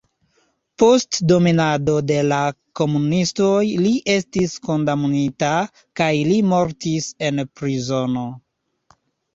[0.83, 2.39] Post dominado de la
[2.81, 3.53] komunistoj
[3.85, 5.53] li estis kondamnita
[6.01, 8.31] kaj li mortis en prizono.